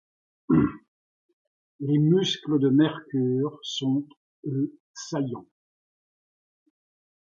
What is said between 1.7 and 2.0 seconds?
Les